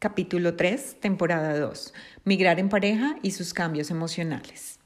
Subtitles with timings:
[0.00, 1.92] capítulo 3, temporada 2,
[2.24, 4.80] Migrar en pareja y sus cambios emocionales.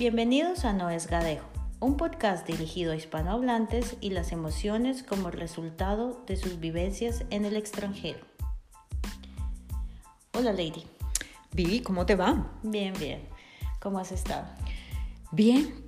[0.00, 1.46] Bienvenidos a No es Gadejo,
[1.78, 7.54] un podcast dirigido a hispanohablantes y las emociones como resultado de sus vivencias en el
[7.54, 8.18] extranjero.
[10.32, 10.88] Hola Lady.
[11.52, 12.50] Vivi, ¿cómo te va?
[12.64, 13.20] Bien, bien.
[13.78, 14.48] ¿Cómo has estado?
[15.30, 15.81] Bien.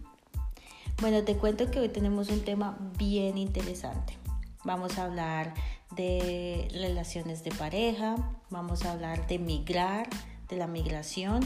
[1.01, 4.17] Bueno, te cuento que hoy tenemos un tema bien interesante.
[4.65, 5.53] Vamos a hablar
[5.95, 8.17] de relaciones de pareja,
[8.49, 10.09] vamos a hablar de migrar,
[10.49, 11.41] de la migración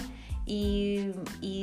[0.47, 1.12] y,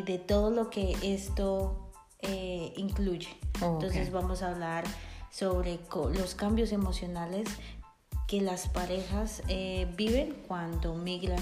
[0.06, 3.30] de todo lo que esto eh, incluye.
[3.62, 4.84] Entonces vamos a hablar
[5.32, 5.80] sobre
[6.14, 7.48] los cambios emocionales
[8.28, 11.40] que las parejas eh, viven cuando migran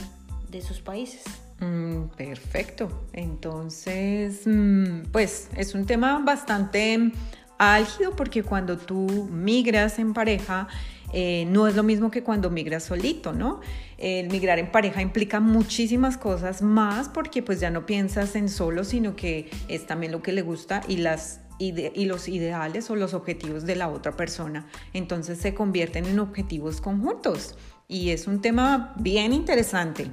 [0.50, 1.24] de sus países.
[1.64, 3.08] Mm, perfecto.
[3.14, 7.12] Entonces, mm, pues es un tema bastante
[7.58, 10.68] álgido porque cuando tú migras en pareja,
[11.14, 13.62] eh, no es lo mismo que cuando migras solito, ¿no?
[13.98, 18.84] El migrar en pareja implica muchísimas cosas más porque pues ya no piensas en solo,
[18.84, 23.14] sino que es también lo que le gusta y las y los ideales o los
[23.14, 24.68] objetivos de la otra persona.
[24.92, 27.56] Entonces se convierten en objetivos conjuntos
[27.88, 30.10] y es un tema bien interesante.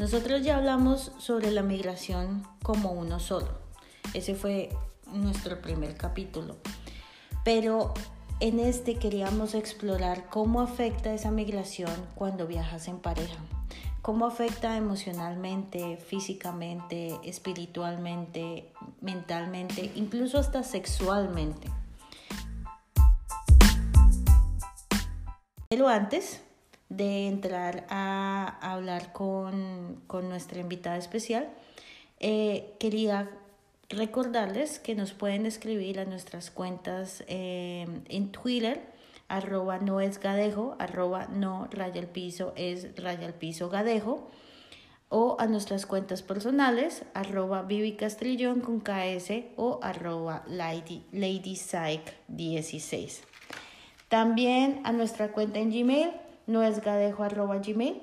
[0.00, 3.48] Nosotros ya hablamos sobre la migración como uno solo.
[4.14, 4.70] Ese fue
[5.12, 6.56] nuestro primer capítulo.
[7.44, 7.92] Pero
[8.40, 13.36] en este queríamos explorar cómo afecta esa migración cuando viajas en pareja.
[14.00, 21.70] Cómo afecta emocionalmente, físicamente, espiritualmente, mentalmente, incluso hasta sexualmente.
[25.68, 26.40] Pero antes
[26.90, 31.48] de entrar a hablar con, nuestra invitada especial,
[32.18, 33.30] eh, quería
[33.88, 38.82] recordarles que nos pueden escribir a nuestras cuentas eh, en Twitter,
[39.28, 44.28] arroba no es gadejo, arroba no raya el piso es raya el piso gadejo,
[45.08, 51.58] o a nuestras cuentas personales, arroba Vivi Castrillón con KS o arroba Lady, Lady
[52.28, 53.22] 16.
[54.08, 56.10] También a nuestra cuenta en Gmail,
[56.50, 58.00] no es gmail.com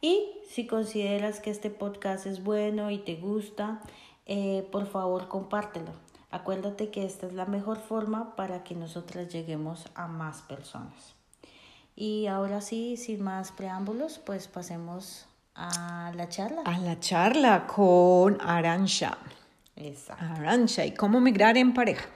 [0.00, 3.80] y si consideras que este podcast es bueno y te gusta,
[4.26, 5.92] eh, por favor compártelo.
[6.30, 11.14] Acuérdate que esta es la mejor forma para que nosotras lleguemos a más personas.
[11.94, 16.62] Y ahora sí, sin más preámbulos, pues pasemos a la charla.
[16.64, 19.18] A la charla con Arancha.
[19.76, 20.24] Exacto.
[20.24, 22.08] Arancha, ¿y cómo migrar en pareja?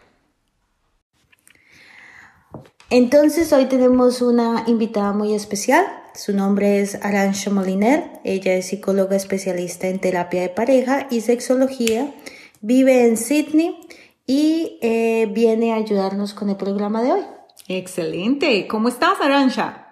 [2.90, 5.84] Entonces hoy tenemos una invitada muy especial.
[6.14, 8.04] Su nombre es Arancha Moliner.
[8.24, 12.14] Ella es psicóloga especialista en terapia de pareja y sexología.
[12.60, 13.80] Vive en Sydney
[14.24, 17.26] y eh, viene a ayudarnos con el programa de hoy.
[17.66, 18.68] Excelente.
[18.68, 19.82] ¿Cómo estás, Arancha?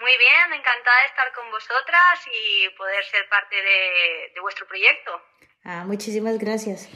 [0.00, 5.12] Muy bien, encantada de estar con vosotras y poder ser parte de, de vuestro proyecto.
[5.62, 6.88] Ah, muchísimas gracias.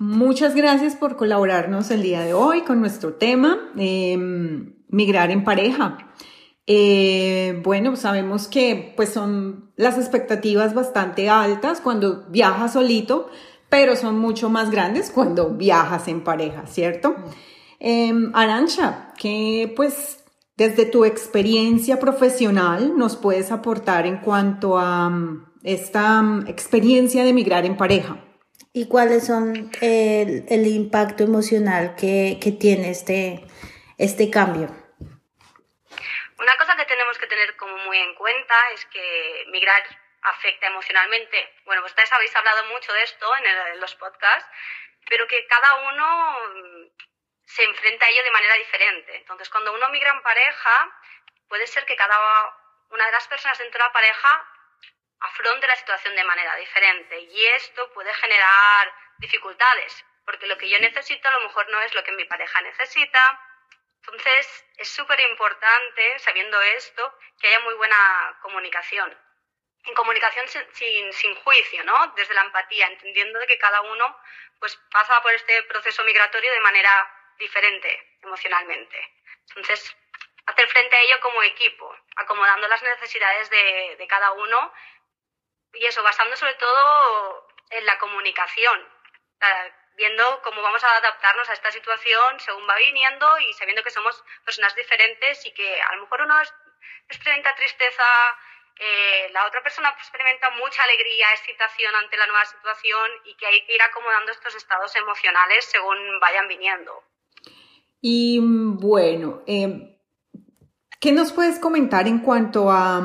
[0.00, 5.98] Muchas gracias por colaborarnos el día de hoy con nuestro tema, em, migrar en pareja.
[6.68, 13.28] Eh, bueno, sabemos que pues son las expectativas bastante altas cuando viajas solito,
[13.68, 17.16] pero son mucho más grandes cuando viajas en pareja, ¿cierto?
[17.80, 20.24] Eh, Arancha, ¿qué pues
[20.56, 27.64] desde tu experiencia profesional nos puedes aportar en cuanto a mm, esta experiencia de migrar
[27.66, 28.27] en pareja?
[28.72, 33.40] Y cuáles son el, el impacto emocional que, que, tiene este,
[33.98, 34.68] este cambio.
[36.38, 39.82] Una cosa que tenemos que tener como muy en cuenta es que migrar
[40.22, 41.54] afecta emocionalmente.
[41.64, 44.48] Bueno, ustedes habéis hablado mucho de esto en, en los podcasts,
[45.08, 46.36] pero que cada uno
[47.46, 49.16] se enfrenta a ello de manera diferente.
[49.16, 50.92] Entonces, cuando uno migra en pareja,
[51.48, 52.16] puede ser que cada
[52.90, 54.46] una de las personas dentro de la pareja
[55.20, 60.78] afronte la situación de manera diferente y esto puede generar dificultades, porque lo que yo
[60.78, 63.44] necesito a lo mejor no es lo que mi pareja necesita.
[64.00, 69.16] Entonces es súper importante, sabiendo esto, que haya muy buena comunicación.
[69.84, 72.12] En comunicación sin, sin, juicio, ¿no?
[72.16, 74.18] Desde la empatía, entendiendo que cada uno
[74.58, 79.14] pues, pasa por este proceso migratorio de manera diferente emocionalmente.
[79.48, 79.96] Entonces,
[80.46, 84.72] hacer frente a ello como equipo, acomodando las necesidades de, de cada uno
[85.74, 88.88] y eso, basando sobre todo en la comunicación,
[89.96, 94.22] viendo cómo vamos a adaptarnos a esta situación según va viniendo y sabiendo que somos
[94.44, 96.34] personas diferentes y que a lo mejor uno
[97.08, 98.04] experimenta tristeza
[98.80, 103.66] eh, la otra persona experimenta mucha alegría, excitación ante la nueva situación y que hay
[103.66, 106.92] que ir acomodando estos estados emocionales según vayan viniendo.
[108.00, 109.98] Y bueno, eh,
[111.00, 113.00] ¿qué nos puedes comentar en cuanto a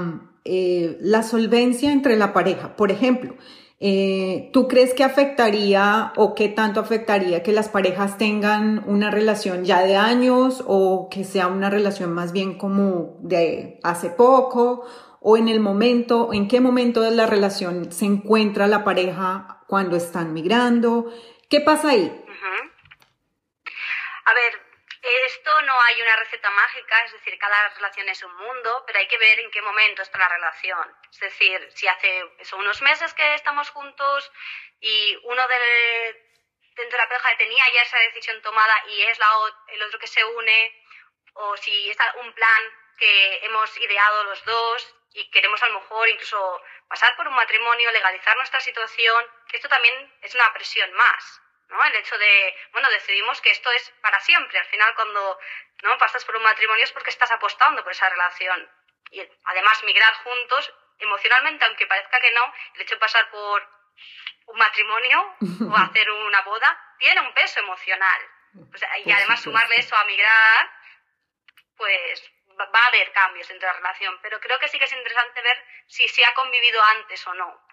[0.45, 2.75] eh, la solvencia entre la pareja?
[2.75, 3.35] Por ejemplo,
[3.79, 9.65] eh, ¿tú crees que afectaría o qué tanto afectaría que las parejas tengan una relación
[9.65, 14.85] ya de años o que sea una relación más bien como de hace poco?
[15.19, 19.95] ¿O en el momento, en qué momento de la relación se encuentra la pareja cuando
[19.95, 21.11] están migrando?
[21.49, 22.23] ¿Qué pasa ahí?
[24.25, 24.53] A ver,
[25.27, 29.07] esto no hay una receta mágica, es decir, cada relación es un mundo, pero hay
[29.07, 30.97] que ver en qué momento está la relación.
[31.11, 34.31] Es decir, si hace unos meses que estamos juntos
[34.79, 36.29] y uno de,
[36.75, 39.29] dentro de la pareja tenía ya esa decisión tomada y es la,
[39.67, 40.83] el otro que se une,
[41.33, 42.63] o si está un plan
[42.97, 47.91] que hemos ideado los dos y queremos a lo mejor incluso pasar por un matrimonio,
[47.91, 51.42] legalizar nuestra situación, esto también es una presión más.
[51.69, 51.83] ¿No?
[51.83, 54.59] El hecho de, bueno, decidimos que esto es para siempre.
[54.59, 55.39] Al final, cuando
[55.83, 55.97] ¿no?
[55.97, 58.69] pasas por un matrimonio es porque estás apostando por esa relación.
[59.11, 63.67] Y además, migrar juntos, emocionalmente, aunque parezca que no, el hecho de pasar por
[64.47, 65.35] un matrimonio
[65.71, 68.21] o hacer una boda tiene un peso emocional.
[69.05, 70.71] y además, sumarle eso a migrar,
[71.77, 74.19] pues va a haber cambios dentro de la relación.
[74.21, 77.63] Pero creo que sí que es interesante ver si se ha convivido antes o no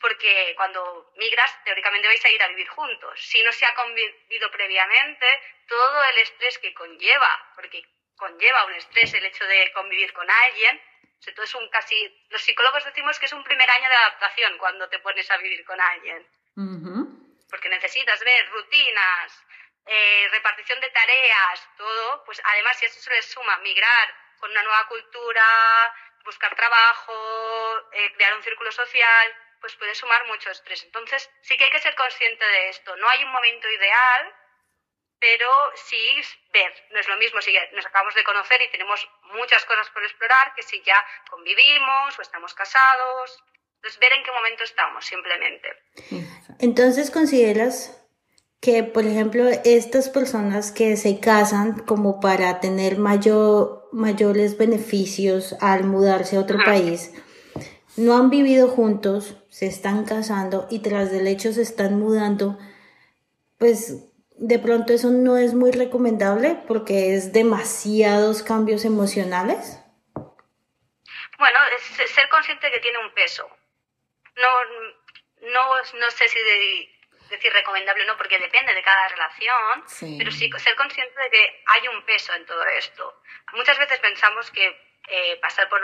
[0.00, 3.20] porque cuando migras, teóricamente vais a ir a vivir juntos.
[3.20, 5.26] Si no se ha convivido previamente,
[5.66, 7.82] todo el estrés que conlleva, porque
[8.16, 10.80] conlleva un estrés el hecho de convivir con alguien,
[11.26, 14.98] entonces un casi, los psicólogos decimos que es un primer año de adaptación cuando te
[14.98, 16.26] pones a vivir con alguien.
[17.48, 19.44] Porque necesitas ver rutinas,
[19.86, 24.62] eh, repartición de tareas, todo, pues además si eso se le suma migrar con una
[24.62, 25.94] nueva cultura,
[26.24, 30.82] buscar trabajo, eh, crear un círculo social, pues puede sumar mucho estrés.
[30.84, 32.94] Entonces, sí que hay que ser consciente de esto.
[32.96, 34.34] No hay un momento ideal,
[35.18, 36.20] pero sí
[36.52, 36.70] ver.
[36.90, 40.52] No es lo mismo si nos acabamos de conocer y tenemos muchas cosas por explorar
[40.54, 43.42] que si ya convivimos o estamos casados.
[43.76, 45.68] Entonces, ver en qué momento estamos, simplemente.
[46.60, 48.06] Entonces, ¿consideras
[48.60, 55.84] que, por ejemplo, estas personas que se casan como para tener mayor, mayores beneficios al
[55.84, 57.14] mudarse a otro país,
[57.96, 62.58] no han vivido juntos, se están casando y tras del hecho se están mudando,
[63.58, 69.80] pues de pronto eso no es muy recomendable porque es demasiados cambios emocionales.
[71.38, 73.48] Bueno, es ser consciente de que tiene un peso.
[74.36, 74.64] No,
[75.52, 76.38] no, no sé si
[77.30, 81.62] decir recomendable o no, porque depende de cada relación, pero sí ser consciente de que
[81.66, 83.22] hay un peso en todo esto.
[83.52, 84.66] Muchas veces pensamos que
[85.08, 85.80] eh, pasar por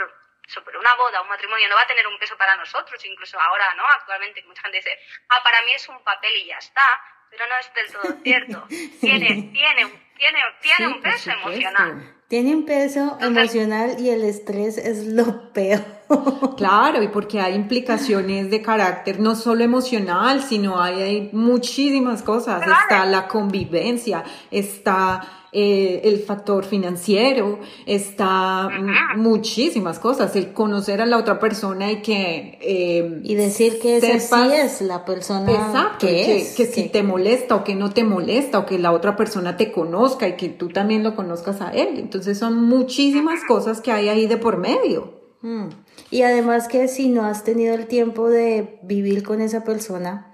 [0.51, 3.73] sobre una boda, un matrimonio, no va a tener un peso para nosotros, incluso ahora,
[3.75, 3.83] ¿no?
[3.87, 4.97] Actualmente mucha gente dice,
[5.29, 6.85] ah, para mí es un papel y ya está,
[7.29, 8.67] pero no es del todo cierto.
[8.99, 12.17] Tiene, tiene, tiene, tiene un peso emocional.
[12.27, 16.01] Tiene un peso emocional y el estrés es lo peor.
[16.57, 22.61] Claro, y porque hay implicaciones de carácter no solo emocional, sino hay, hay muchísimas cosas.
[22.61, 28.69] Está la convivencia, está eh, el factor financiero, está
[29.17, 32.57] muchísimas cosas, el conocer a la otra persona y que...
[32.61, 37.55] Eh, y decir que esa sí es la persona exacto, que, que, si te molesta
[37.55, 40.69] o que no te molesta o que la otra persona te conozca y que tú
[40.69, 41.97] también lo conozcas a él.
[41.97, 45.19] Entonces son muchísimas cosas que hay ahí de por medio.
[45.41, 45.67] Mm.
[46.11, 50.33] Y además que si no has tenido el tiempo de vivir con esa persona,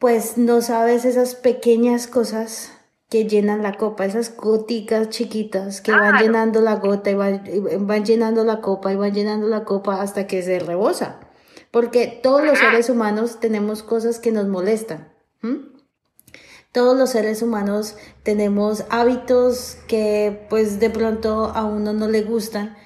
[0.00, 2.73] pues no sabes esas pequeñas cosas
[3.14, 8.42] que llenan la copa, esas goticas chiquitas que van llenando la gota y van, llenando
[8.42, 11.20] la copa y van llenando la copa hasta que se rebosa.
[11.70, 15.12] Porque todos los seres humanos tenemos cosas que nos molestan.
[16.72, 17.94] Todos los seres humanos
[18.24, 22.76] tenemos hábitos que pues de pronto a uno no le gustan.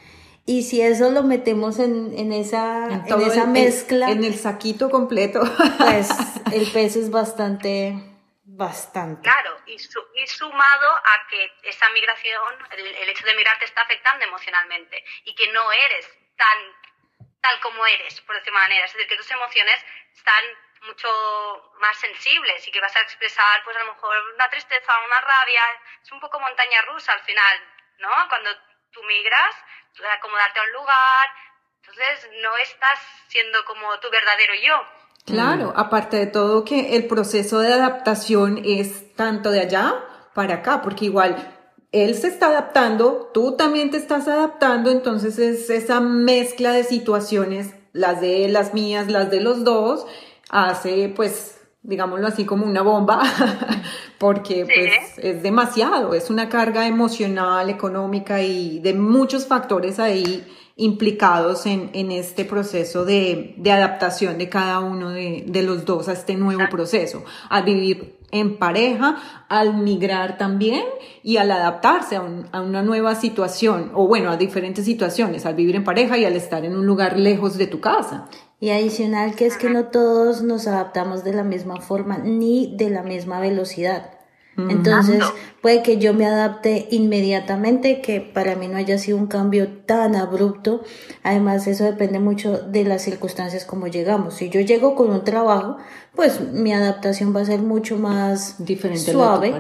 [0.44, 4.10] Y si eso lo metemos en, esa, en, esa mezcla.
[4.10, 5.40] en el saquito completo.
[5.78, 6.10] Pues
[6.52, 8.17] el peso es bastante
[8.58, 9.22] Bastante.
[9.22, 9.78] Claro, y,
[10.26, 15.46] sumado a que esa migración, el, hecho de migrar te está afectando emocionalmente y que
[15.52, 16.58] no eres tan
[17.40, 18.84] tal como eres, por decir manera.
[18.84, 19.80] Es decir, que tus emociones
[20.12, 20.44] están
[20.82, 25.20] mucho más sensibles y que vas a expresar, pues a lo mejor una tristeza, una
[25.20, 25.62] rabia.
[26.02, 27.62] Es un poco montaña rusa al final,
[27.98, 28.10] ¿no?
[28.28, 28.50] Cuando
[28.90, 29.54] tú migras,
[29.94, 31.30] tú acomodarte a un lugar,
[31.76, 32.98] entonces no estás
[33.28, 34.97] siendo como tu verdadero yo.
[35.28, 39.94] Claro, aparte de todo que el proceso de adaptación es tanto de allá
[40.34, 41.36] para acá, porque igual
[41.92, 47.74] él se está adaptando, tú también te estás adaptando, entonces es esa mezcla de situaciones,
[47.92, 50.06] las de él, las mías, las de los dos,
[50.50, 53.22] hace pues, digámoslo así, como una bomba,
[54.18, 60.46] porque pues es demasiado, es una carga emocional, económica y de muchos factores ahí
[60.78, 66.08] implicados en, en este proceso de, de, adaptación de cada uno de, de, los dos
[66.08, 69.16] a este nuevo proceso, al vivir en pareja,
[69.48, 70.84] al migrar también
[71.24, 75.74] y al adaptarse a, a, una nueva situación, o bueno, a diferentes situaciones, al vivir
[75.74, 78.28] en pareja y al estar en un lugar lejos de tu casa.
[78.60, 82.90] Y adicional que es que no todos nos adaptamos de la misma forma ni de
[82.90, 84.17] la misma velocidad.
[84.58, 85.24] Entonces,
[85.62, 90.16] puede que yo me adapte inmediatamente, que para mí no haya sido un cambio tan
[90.16, 90.82] abrupto.
[91.22, 94.34] Además, eso depende mucho de las circunstancias como llegamos.
[94.34, 95.76] Si yo llego con un trabajo,
[96.14, 99.54] pues mi adaptación va a ser mucho más Diferente suave.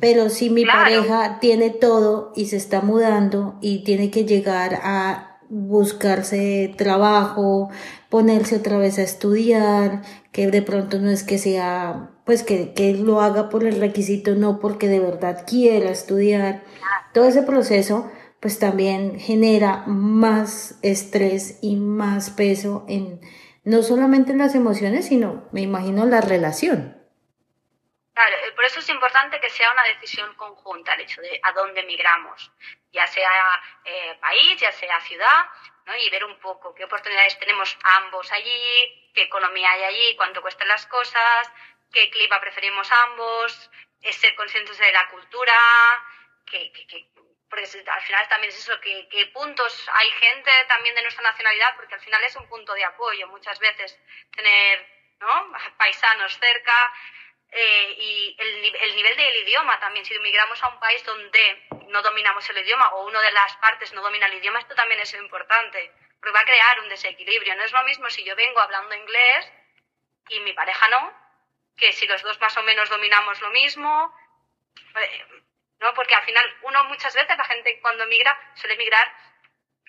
[0.00, 5.29] Pero si mi pareja tiene todo y se está mudando y tiene que llegar a
[5.50, 7.70] buscarse trabajo,
[8.08, 10.02] ponerse otra vez a estudiar,
[10.32, 14.34] que de pronto no es que sea, pues que, que lo haga por el requisito,
[14.34, 16.62] no porque de verdad quiera estudiar.
[17.12, 23.20] Todo ese proceso pues también genera más estrés y más peso en
[23.64, 26.96] no solamente en las emociones, sino me imagino la relación.
[28.14, 31.82] Claro, por eso es importante que sea una decisión conjunta el hecho de a dónde
[31.84, 32.50] migramos,
[32.92, 35.46] ya sea eh, país, ya sea ciudad,
[35.98, 40.68] y ver un poco qué oportunidades tenemos ambos allí, qué economía hay allí, cuánto cuestan
[40.68, 41.52] las cosas,
[41.92, 43.70] qué clima preferimos ambos,
[44.00, 45.54] es ser conscientes de la cultura,
[46.46, 46.72] que,
[47.48, 51.74] porque al final también es eso, que, que, puntos hay gente también de nuestra nacionalidad,
[51.76, 53.98] porque al final es un punto de apoyo muchas veces
[54.30, 54.86] tener
[55.20, 55.52] ¿no?
[55.76, 56.92] paisanos cerca,
[57.52, 60.04] eh, y el, el, nivel del idioma también.
[60.04, 63.92] Si migramos a un país donde no dominamos el idioma o una de las partes
[63.92, 67.56] no domina el idioma, esto también es importante, porque va a crear un desequilibrio.
[67.56, 69.52] No es lo mismo si yo vengo hablando inglés
[70.28, 71.12] y mi pareja no,
[71.76, 74.14] que si los dos más o menos dominamos lo mismo.
[74.96, 75.26] Eh,
[75.80, 75.94] ¿no?
[75.94, 79.12] Porque al final uno muchas veces, la gente cuando migra, suele migrar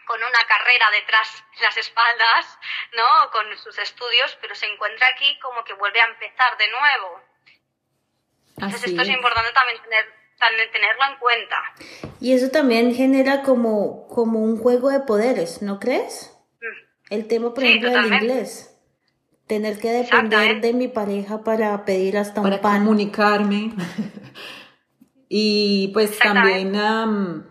[0.05, 2.59] con una carrera detrás de las espaldas,
[2.93, 3.29] ¿no?
[3.31, 7.23] Con sus estudios, pero se encuentra aquí como que vuelve a empezar de nuevo.
[8.57, 11.55] Entonces esto es, importante también tener, tenerlo en cuenta.
[12.19, 16.37] Y eso también genera como, como un juego de poderes, ¿no crees?
[16.61, 17.13] Mm.
[17.13, 18.67] El tema, por ejemplo, del inglés.
[19.47, 22.61] Tener que depender de mi pareja para pedir hasta un pan.
[22.61, 23.73] Para comunicarme.
[25.27, 26.73] y pues también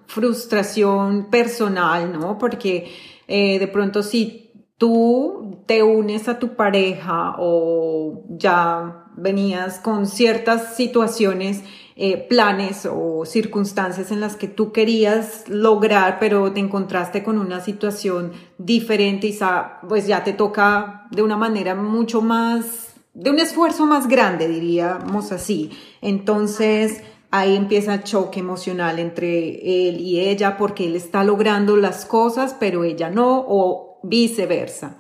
[0.07, 2.39] frustración personal, ¿no?
[2.39, 2.95] Porque
[3.27, 4.50] eh, de pronto si
[4.81, 11.63] tú te unes a tu pareja o ya venías con ciertas situaciones,
[11.97, 17.61] eh, planes o circunstancias en las que tú querías lograr, pero te encontraste con una
[17.61, 19.39] situación diferente y
[19.87, 25.31] pues ya te toca de una manera mucho más, de un esfuerzo más grande, diríamos
[25.31, 25.73] así.
[26.01, 32.07] Entonces, ahí empieza el choque emocional entre él y ella porque él está logrando las
[32.07, 34.97] cosas, pero ella no, o viceversa.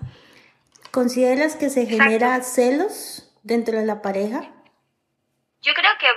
[0.90, 3.30] ¿Consideras que se genera celos?
[3.42, 4.42] dentro de la pareja?
[5.60, 6.08] Yo creo que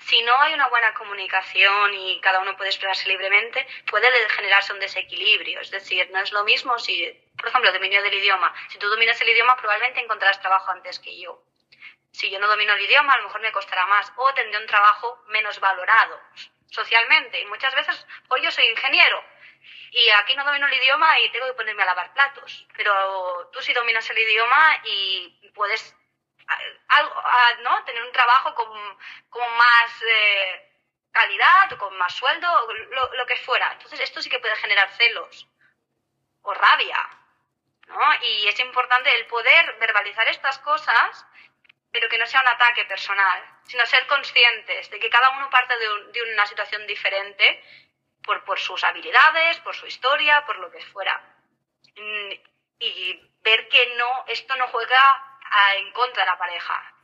[0.00, 4.80] si no hay una buena comunicación y cada uno puede expresarse libremente, puede generarse un
[4.80, 5.60] desequilibrio.
[5.60, 7.06] Es decir, no es lo mismo si,
[7.36, 8.52] por ejemplo, dominio del idioma.
[8.68, 11.42] Si tú dominas el idioma, probablemente encontrarás trabajo antes que yo.
[12.12, 14.66] Si yo no domino el idioma, a lo mejor me costará más o tendré un
[14.66, 16.20] trabajo menos valorado
[16.66, 17.40] socialmente.
[17.40, 19.22] Y muchas veces, hoy yo soy ingeniero
[19.92, 22.66] y aquí no domino el idioma y tengo que ponerme a lavar platos.
[22.76, 25.94] Pero tú sí dominas el idioma y puedes
[26.88, 27.22] algo,
[27.62, 27.84] ¿no?
[27.84, 28.98] Tener un trabajo con,
[29.28, 30.70] con más eh,
[31.12, 32.48] calidad con más sueldo,
[32.90, 33.72] lo, lo, que fuera.
[33.72, 35.48] Entonces, esto sí que puede generar celos
[36.42, 37.08] o rabia,
[37.88, 38.00] ¿no?
[38.22, 41.26] Y es importante el poder verbalizar estas cosas,
[41.92, 45.76] pero que no sea un ataque personal, sino ser conscientes de que cada uno parte
[45.76, 47.62] de, de una situación diferente
[48.24, 51.20] por, por sus habilidades, por su historia, por lo que fuera.
[51.96, 52.32] Mm,
[52.78, 55.30] y ver que no, esto no juega
[55.76, 56.94] en contra de la pareja.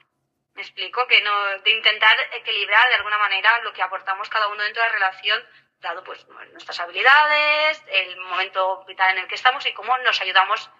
[0.54, 4.62] Me explico que no, de intentar equilibrar de alguna manera lo que aportamos cada uno
[4.62, 5.42] dentro de la relación,
[5.80, 10.70] dado pues nuestras habilidades, el momento vital en el que estamos y cómo nos ayudamos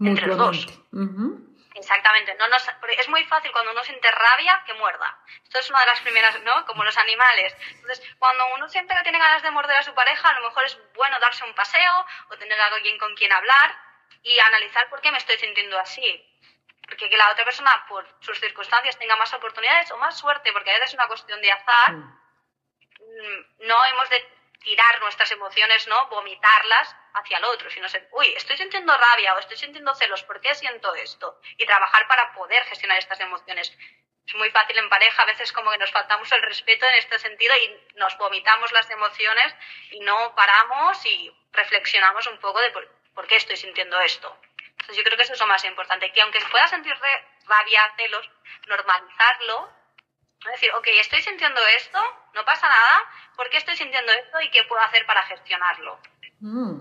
[0.00, 0.66] entre los dos.
[1.84, 2.34] Exactamente.
[2.36, 5.18] No nos, es muy fácil cuando uno siente rabia que muerda.
[5.42, 6.64] Esto es una de las primeras, ¿no?
[6.64, 7.54] Como los animales.
[7.68, 10.64] Entonces, cuando uno siente que tiene ganas de morder a su pareja, a lo mejor
[10.64, 13.76] es bueno darse un paseo o tener a alguien con quien hablar
[14.22, 16.30] y analizar por qué me estoy sintiendo así
[16.86, 20.70] porque que la otra persona por sus circunstancias tenga más oportunidades o más suerte, porque
[20.70, 22.18] a veces es una cuestión de azar, mm.
[23.00, 24.22] mm, no hemos de
[24.60, 26.06] tirar nuestras emociones, ¿no?
[26.08, 30.40] Vomitarlas hacia el otro, sino ser, uy, estoy sintiendo rabia o estoy sintiendo celos, ¿por
[30.40, 31.40] qué siento esto?
[31.56, 33.72] Y trabajar para poder gestionar estas emociones.
[34.26, 37.18] Es muy fácil en pareja, a veces como que nos faltamos el respeto en este
[37.18, 39.54] sentido y nos vomitamos las emociones
[39.90, 44.36] y no paramos y reflexionamos un poco de por, qué estoy sintiendo esto.
[44.58, 46.94] Entonces yo creo que eso es lo más importante, que aunque pueda sentir
[47.46, 48.28] rabia, celos,
[48.66, 49.84] normalizarlo
[50.44, 51.98] es decir, ok, estoy sintiendo esto,
[52.34, 53.02] no pasa nada,
[53.34, 55.98] ¿por qué estoy sintiendo esto y qué puedo hacer para gestionarlo?
[56.40, 56.80] Mm,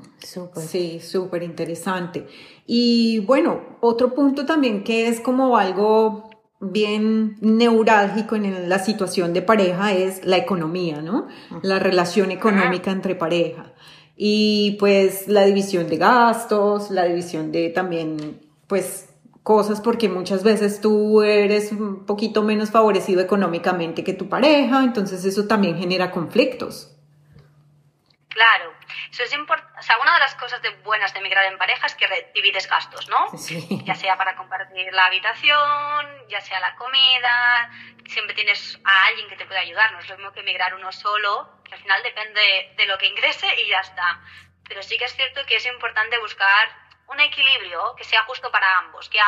[0.67, 2.27] Sí, súper interesante.
[2.65, 6.29] Y bueno, otro punto también que es como algo
[6.59, 11.27] bien neurálgico en la situación de pareja es la economía, ¿no?
[11.61, 13.73] La relación económica entre pareja.
[14.15, 19.09] Y pues la división de gastos, la división de también, pues
[19.43, 25.25] cosas porque muchas veces tú eres un poquito menos favorecido económicamente que tu pareja, entonces
[25.25, 26.95] eso también genera conflictos.
[28.29, 28.71] Claro,
[29.13, 29.33] eso es.
[29.33, 32.67] O sea, una de las cosas de buenas de emigrar en pareja es que divides
[32.67, 33.27] gastos, ¿no?
[33.85, 37.69] Ya sea para compartir la habitación, ya sea la comida,
[38.07, 39.91] siempre tienes a alguien que te puede ayudar.
[39.91, 43.05] No es lo mismo que emigrar uno solo, que al final depende de lo que
[43.05, 44.19] ingrese y ya está.
[44.67, 46.69] Pero sí que es cierto que es importante buscar
[47.07, 49.19] un equilibrio que sea justo para ambos, que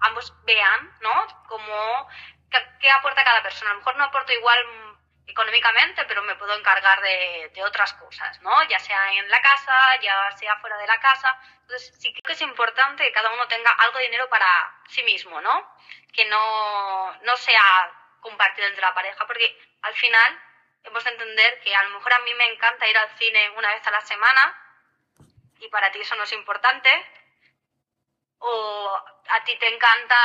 [0.00, 1.26] ambos vean, ¿no?
[1.46, 2.08] Como
[2.80, 3.70] qué aporta cada persona.
[3.70, 4.58] A lo mejor no aporto igual
[5.28, 8.62] económicamente, pero me puedo encargar de, de, otras cosas, ¿no?
[8.64, 11.38] Ya sea en la casa, ya sea fuera de la casa.
[11.60, 14.46] Entonces, sí que es importante que cada uno tenga algo de dinero para
[14.88, 15.76] sí mismo, ¿no?
[16.12, 20.42] Que no, no sea compartido entre la pareja, porque al final
[20.84, 23.72] hemos de entender que a lo mejor a mí me encanta ir al cine una
[23.74, 24.64] vez a la semana
[25.60, 26.90] y para ti eso no es importante,
[28.40, 30.16] o a ti te encanta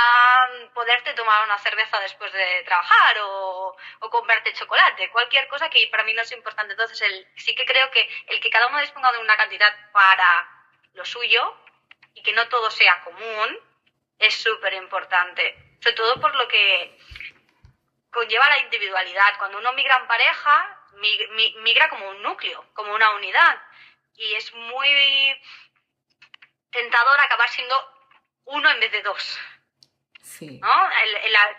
[0.73, 6.03] poderte tomar una cerveza después de trabajar o, o comprarte chocolate, cualquier cosa que para
[6.03, 6.73] mí no es importante.
[6.73, 10.47] Entonces, el, sí que creo que el que cada uno disponga de una cantidad para
[10.93, 11.57] lo suyo
[12.13, 13.59] y que no todo sea común
[14.19, 15.77] es súper importante.
[15.81, 16.97] Sobre todo por lo que
[18.11, 19.37] conlleva la individualidad.
[19.37, 20.79] Cuando uno migra en pareja,
[21.63, 23.61] migra como un núcleo, como una unidad.
[24.15, 25.41] Y es muy
[26.71, 27.92] tentador acabar siendo
[28.45, 29.39] uno en vez de dos.
[30.21, 30.59] Sí.
[30.61, 30.89] ¿no?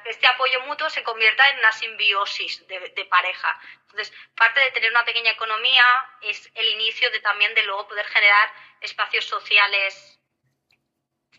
[0.06, 3.60] este apoyo mutuo se convierta en una simbiosis de, pareja.
[3.82, 5.84] Entonces, parte de tener una pequeña economía
[6.22, 10.18] es el inicio de también de luego poder generar espacios sociales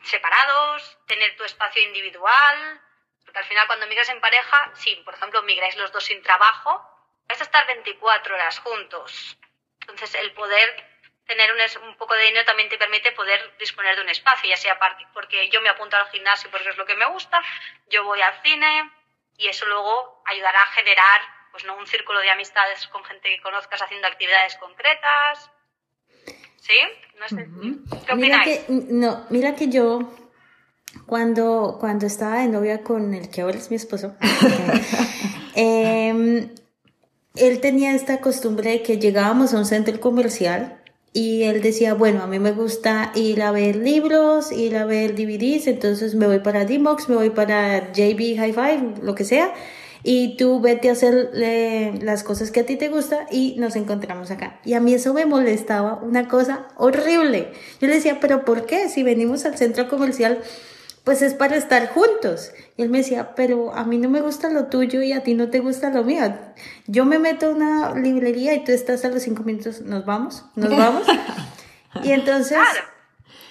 [0.04, 2.82] separados, tener tu espacio individual,
[3.24, 6.88] porque al final cuando migras en pareja, si por ejemplo migráis los dos sin trabajo,
[7.28, 9.38] vais a estar 24 horas juntos.
[9.82, 10.95] Entonces, el poder
[11.26, 14.58] tener un, un, poco de dinero también te permite poder disponer de un espacio, ya
[14.58, 14.78] sea
[15.14, 17.42] porque yo me apunto al gimnasio porque es lo que me gusta,
[17.90, 18.92] yo voy al cine
[19.38, 23.42] y eso luego ayudará a generar pues no un círculo de amistades con gente que
[23.42, 25.50] conozcas haciendo actividades concretas.
[26.60, 26.74] ¿Sí?
[27.18, 27.48] No sé.
[28.06, 28.18] ¿Qué opináis?
[28.18, 30.14] Mira que, no, mira que yo
[31.06, 34.16] cuando, cuando estaba de novia con el que ahora es mi esposo,
[35.56, 36.50] eh,
[37.36, 40.82] él tenía esta costumbre de que llegábamos a un centro comercial
[41.15, 45.15] y él decía, bueno, a mí me gusta ir a ver libros, ir a ver
[45.15, 49.54] DVDs, entonces me voy para D-Box, me voy para JB Hi-Fi, lo que sea,
[50.04, 51.30] y tú vete a hacer
[52.01, 54.60] las cosas que a ti te gusta y nos encontramos acá.
[54.65, 57.54] Y a mí eso me molestaba, una cosa horrible.
[57.80, 58.89] Yo le decía, pero ¿por qué?
[58.89, 60.39] Si venimos al centro comercial
[61.06, 62.52] pues es para estar juntos.
[62.76, 65.36] Y él me decía, pero a mí no me gusta lo tuyo y a ti
[65.36, 66.36] no te gusta lo mío.
[66.88, 70.44] Yo me meto a una librería y tú estás a los cinco minutos, nos vamos,
[70.56, 71.08] nos vamos.
[72.04, 72.58] y entonces,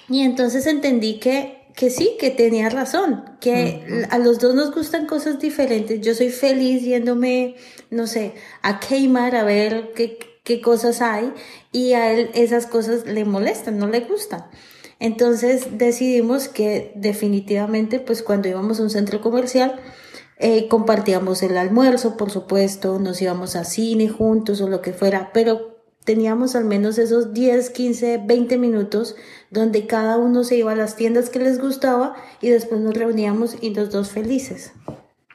[0.08, 5.06] y entonces entendí que, que sí, que tenía razón, que a los dos nos gustan
[5.06, 6.00] cosas diferentes.
[6.00, 7.54] Yo soy feliz yéndome,
[7.88, 11.32] no sé, a Kmart a ver qué, qué cosas hay
[11.70, 14.44] y a él esas cosas le molestan, no le gustan.
[15.00, 19.80] Entonces decidimos que definitivamente, pues cuando íbamos a un centro comercial,
[20.38, 25.30] eh, compartíamos el almuerzo, por supuesto, nos íbamos a cine juntos o lo que fuera,
[25.32, 29.16] pero teníamos al menos esos 10, 15, 20 minutos
[29.50, 33.56] donde cada uno se iba a las tiendas que les gustaba y después nos reuníamos
[33.60, 34.72] y los dos felices.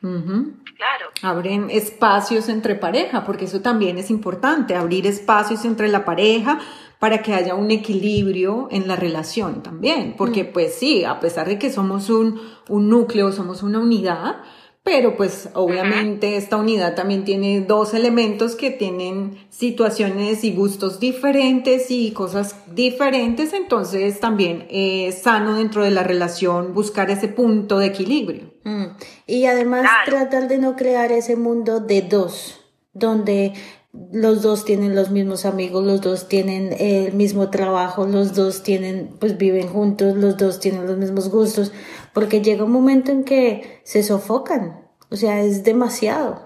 [0.02, 1.08] Claro.
[1.22, 6.60] Abren espacios entre pareja, porque eso también es importante, abrir espacios entre la pareja
[7.00, 10.54] para que haya un equilibrio en la relación también, porque mm.
[10.54, 14.38] pues sí, a pesar de que somos un, un núcleo, somos una unidad,
[14.84, 21.92] pero pues obviamente esta unidad también tiene dos elementos que tienen situaciones y gustos diferentes
[21.92, 27.88] y cosas diferentes, entonces también es sano dentro de la relación buscar ese punto de
[27.88, 28.52] equilibrio.
[28.64, 28.86] Mm.
[29.28, 32.60] Y además tratar de no crear ese mundo de dos,
[32.94, 33.54] donde
[33.94, 39.18] los dos tienen los mismos amigos, los dos tienen el mismo trabajo, los dos tienen,
[39.20, 41.72] pues viven juntos, los dos tienen los mismos gustos,
[42.14, 46.44] porque llega un momento en que se sofocan, o sea, es demasiado.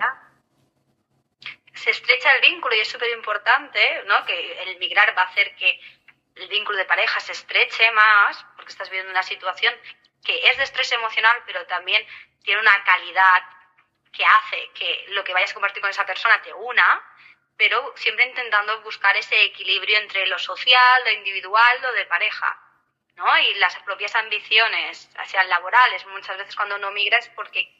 [1.73, 4.23] Se estrecha el vínculo y es súper importante, ¿no?
[4.25, 5.79] Que el migrar va a hacer que
[6.35, 9.73] el vínculo de pareja se estreche más, porque estás viviendo una situación
[10.23, 12.01] que es de estrés emocional, pero también
[12.41, 13.41] tiene una calidad
[14.13, 17.01] que hace que lo que vayas a compartir con esa persona te una,
[17.57, 22.59] pero siempre intentando buscar ese equilibrio entre lo social, lo individual, lo de pareja.
[23.15, 23.37] ¿no?
[23.37, 27.71] Y las propias ambiciones, sean laborales, muchas veces cuando uno migra es porque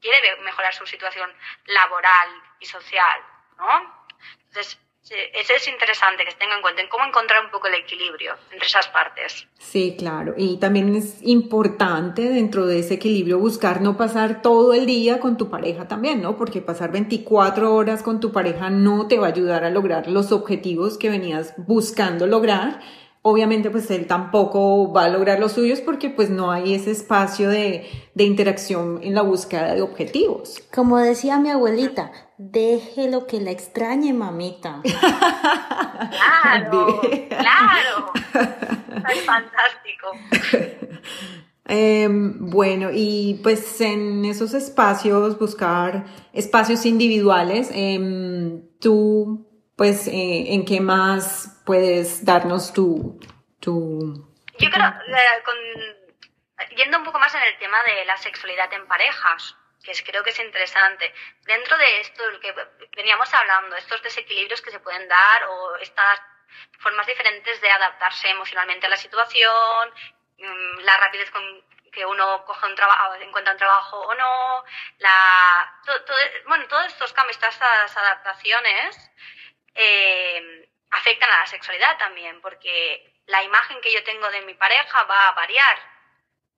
[0.00, 1.32] quiere mejorar su situación
[1.66, 3.20] laboral y social,
[3.58, 4.08] ¿no?
[4.48, 7.74] Entonces, eso es interesante que se tenga en cuenta en cómo encontrar un poco el
[7.74, 9.46] equilibrio entre esas partes.
[9.58, 10.34] Sí, claro.
[10.36, 15.36] Y también es importante dentro de ese equilibrio buscar no pasar todo el día con
[15.36, 16.36] tu pareja también, ¿no?
[16.36, 20.32] Porque pasar 24 horas con tu pareja no te va a ayudar a lograr los
[20.32, 22.80] objetivos que venías buscando lograr
[23.22, 27.48] obviamente pues él tampoco va a lograr los suyos porque pues no hay ese espacio
[27.48, 30.60] de, interacción en la búsqueda de objetivos.
[30.74, 34.82] Como decía mi abuelita, deje lo que la extrañe, mamita.
[36.42, 38.12] claro, claro.
[39.10, 40.08] Es fantástico.
[41.64, 50.64] Em, bueno, y pues en esos espacios, buscar espacios individuales, em, tú pues eh, en
[50.64, 53.20] qué más puedes darnos tu...
[53.60, 53.72] tu
[54.58, 55.56] Yo creo, eh, con,
[56.74, 59.54] yendo un poco más en el tema de la sexualidad en parejas,
[59.84, 61.14] que es, creo que es interesante.
[61.44, 62.52] Dentro de esto, lo que
[62.96, 66.20] veníamos hablando, estos desequilibrios que se pueden dar o estas
[66.80, 69.90] formas diferentes de adaptarse emocionalmente a la situación,
[70.38, 71.42] mm, la rapidez con
[71.92, 74.64] que uno coge un trabajo, encuentra un trabajo o no,
[74.98, 75.72] la,
[76.48, 79.12] bueno, todos estos cambios, estas adaptaciones,
[79.76, 80.59] eh,
[80.90, 85.28] afectan a la sexualidad también, porque la imagen que yo tengo de mi pareja va
[85.28, 85.78] a variar.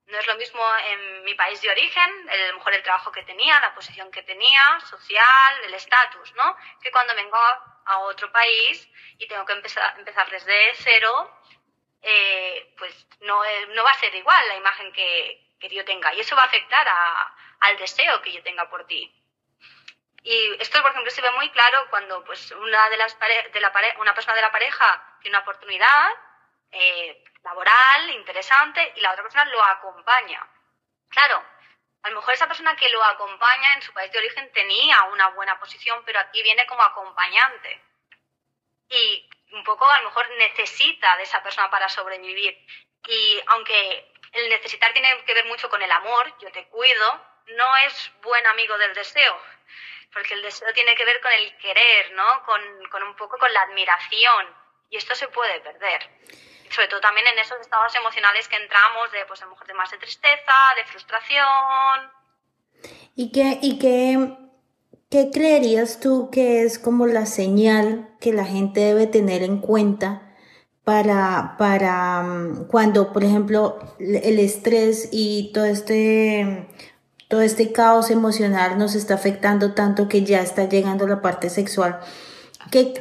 [0.06, 3.12] No es lo mismo en mi país de origen, el, a lo mejor el trabajo
[3.12, 6.56] que tenía, la posición que tenía, social, el estatus, ¿no?
[6.82, 11.40] Que cuando vengo a otro país y tengo que empezar, empezar desde cero,
[12.02, 13.42] eh, pues no,
[13.74, 16.12] no, va a ser igual la imagen que, que yo tenga.
[16.14, 19.12] Y eso va a afectar a, al deseo que yo tenga por ti.
[20.22, 23.72] Y esto, por ejemplo, se ve muy claro cuando pues, una, de las de la
[23.98, 26.10] una persona de la pareja tiene una oportunidad
[26.70, 30.46] eh, laboral, interesante, y la otra persona lo acompaña.
[31.08, 31.44] Claro,
[32.02, 35.28] a lo mejor esa persona que lo acompaña en su país de origen tenía una
[35.30, 37.82] buena posición, pero aquí viene como acompañante.
[38.88, 42.56] Y un poco a lo mejor necesita de esa persona para sobrevivir.
[43.08, 47.76] Y aunque el necesitar tiene que ver mucho con el amor, yo te cuido, no
[47.78, 49.52] es buen amigo del deseo
[50.12, 52.42] porque el deseo tiene que ver con el querer, ¿no?
[52.44, 54.46] Con, con un poco con la admiración,
[54.90, 56.02] y esto se puede perder.
[56.70, 59.74] Sobre todo también en esos estados emocionales que entramos de, pues a lo mejor de
[59.74, 62.12] más de tristeza, de frustración.
[63.14, 64.36] ¿Y qué, y qué,
[65.10, 70.34] qué creerías tú que es como la señal que la gente debe tener en cuenta
[70.84, 76.68] para, para mm, cuando, por ejemplo, el estrés y todo este
[77.32, 81.98] todo este caos emocional nos está afectando tanto que ya está llegando la parte sexual.
[82.70, 82.92] ¿Qué,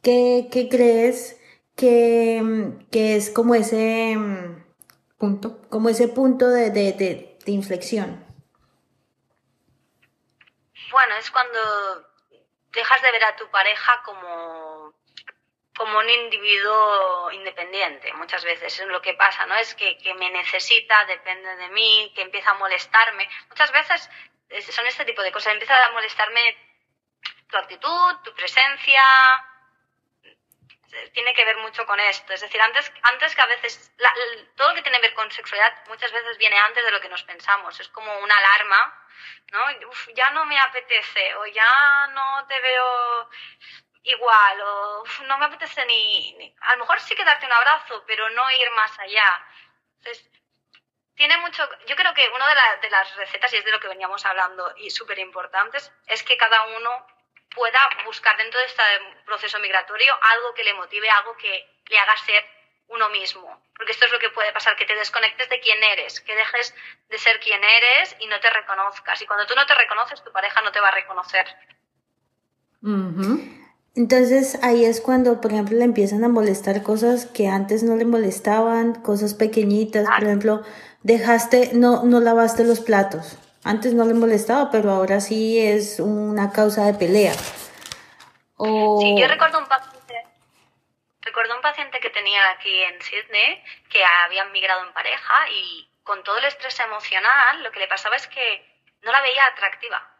[0.00, 1.40] qué, crees
[1.74, 4.16] que, que, es como ese
[5.18, 8.24] punto, como ese punto de, de, de inflexión?
[10.92, 11.58] Bueno, es cuando
[12.72, 14.69] dejas de ver a tu pareja como
[15.80, 18.78] como un individuo independiente muchas veces.
[18.80, 22.50] Es lo que pasa no es que, que, me necesita depende de mí que empieza
[22.50, 23.26] a molestarme.
[23.48, 24.10] Muchas veces
[24.74, 25.54] son este tipo de cosas.
[25.54, 26.54] Empieza a molestarme
[27.48, 29.02] tu actitud tu presencia.
[31.14, 32.34] Tiene que ver mucho con esto.
[32.34, 33.90] Es decir antes antes que a veces
[34.56, 37.08] todo lo que tiene que ver con sexualidad muchas veces viene antes de lo que
[37.08, 37.80] nos pensamos.
[37.80, 39.06] Es como una alarma
[39.52, 39.60] no
[40.14, 43.30] ya no me apetece o ya no te veo
[44.02, 48.28] igual, o no me apetece ni, A lo mejor sí que darte un abrazo, pero
[48.30, 49.46] no ir más allá.
[49.98, 50.30] Entonces,
[51.14, 51.68] tiene mucho.
[51.86, 54.74] Yo creo que una de, de las recetas, y es de lo que veníamos hablando,
[54.76, 57.06] y súper importantes, es que cada uno
[57.54, 58.82] pueda buscar dentro de este
[59.26, 62.44] proceso migratorio algo que le motive, algo que le haga ser
[62.88, 63.62] uno mismo.
[63.76, 66.74] Porque esto es lo que puede pasar, que te desconectes de quién eres, que dejes
[67.08, 69.20] de ser quien eres y no te reconozcas.
[69.22, 71.46] Y cuando tú no te reconoces, tu pareja no te va a reconocer.
[73.96, 78.04] Entonces ahí es cuando, por ejemplo, le empiezan a molestar cosas que antes no le
[78.04, 80.62] molestaban, cosas pequeñitas, por ejemplo,
[81.02, 83.36] dejaste, no, no lavaste los platos.
[83.64, 87.34] Antes no le molestaba, pero ahora sí es una causa de pelea.
[87.34, 90.14] Sí, yo recuerdo un paciente,
[91.22, 96.22] recuerdo un paciente que tenía aquí en Sydney que había migrado en pareja y con
[96.22, 98.64] todo el estrés emocional lo que le pasaba es que
[99.02, 100.10] no la veía atractiva.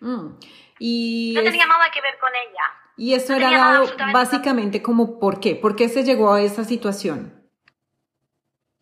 [0.00, 0.38] Mm,
[0.84, 2.74] y no tenía nada que ver con ella.
[2.96, 7.48] Y eso era dado básicamente como por qué, por qué se llegó a esa situación.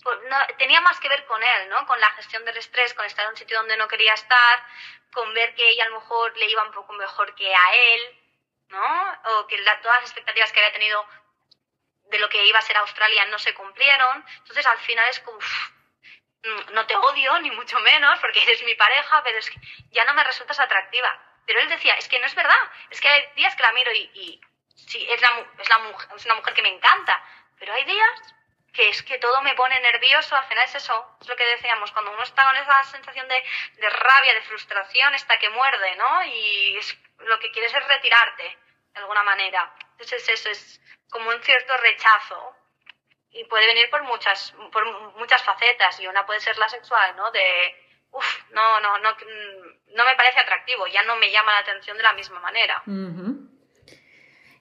[0.02, 0.18] Pues
[0.56, 1.86] tenía más que ver con él, ¿no?
[1.86, 4.64] Con la gestión del estrés, con estar en un sitio donde no quería estar,
[5.12, 8.00] con ver que ella a lo mejor le iba un poco mejor que a él,
[8.70, 9.20] ¿no?
[9.34, 11.04] O que todas las expectativas que había tenido
[12.04, 14.24] de lo que iba a ser Australia no se cumplieron.
[14.38, 18.74] Entonces al final es como, mm, no te odio, ni mucho menos, porque eres mi
[18.74, 19.60] pareja, pero es que
[19.90, 21.29] ya no me resultas atractiva.
[21.50, 23.92] Pero él decía, es que no es verdad, es que hay días que la miro
[23.92, 24.40] y,
[24.76, 27.20] sí, es, la, es, la mujer, es una mujer que me encanta,
[27.58, 28.34] pero hay días
[28.72, 31.90] que es que todo me pone nervioso, al final es eso, es lo que decíamos,
[31.90, 33.44] cuando uno está con esa sensación de,
[33.78, 36.22] de rabia, de frustración, está que muerde, ¿no?
[36.22, 38.56] Y es, lo que quieres es retirarte,
[38.94, 39.74] de alguna manera.
[39.90, 42.54] Entonces eso, es como un cierto rechazo.
[43.32, 44.84] Y puede venir por muchas, por
[45.16, 47.28] muchas facetas, y una puede ser la sexual, ¿no?
[47.32, 47.89] De,
[48.52, 49.10] no, no, no,
[49.94, 52.82] no me parece atractivo, ya no me llama la atención de la misma manera.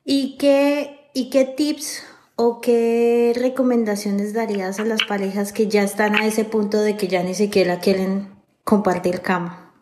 [0.03, 2.09] ¿Y qué, ¿Y qué tips
[2.41, 7.09] ¿O qué recomendaciones darías a las parejas que ya están a ese punto de que
[7.09, 8.31] ya ni siquiera quieren
[8.63, 9.73] compartir cama?